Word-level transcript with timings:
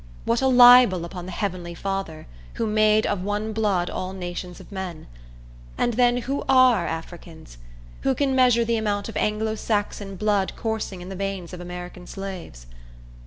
What 0.25 0.41
a 0.41 0.47
libel 0.47 1.05
upon 1.05 1.27
the 1.27 1.31
heavenly 1.31 1.75
Father, 1.75 2.25
who 2.55 2.65
"made 2.65 3.05
of 3.05 3.21
one 3.21 3.53
blood 3.53 3.87
all 3.87 4.13
nations 4.13 4.59
of 4.59 4.71
men!" 4.71 5.05
And 5.77 5.93
then 5.93 6.17
who 6.21 6.43
are 6.49 6.87
Africans? 6.87 7.59
Who 7.99 8.15
can 8.15 8.33
measure 8.35 8.65
the 8.65 8.77
amount 8.77 9.09
of 9.09 9.17
Anglo 9.17 9.53
Saxon 9.53 10.15
blood 10.15 10.53
coursing 10.55 11.01
in 11.01 11.09
the 11.09 11.15
veins 11.15 11.53
of 11.53 11.61
American 11.61 12.07
slaves? 12.07 12.65